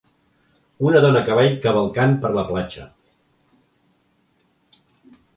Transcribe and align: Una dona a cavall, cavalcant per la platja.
Una 0.91 1.01
dona 1.01 1.19
a 1.25 1.25
cavall, 1.25 1.51
cavalcant 1.65 2.15
per 2.23 2.31
la 2.37 2.45
platja. 2.47 2.85